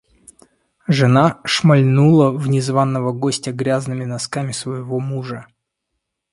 [0.87, 5.45] Жена шмальнула в незваного гостя грязными носками своего мужа.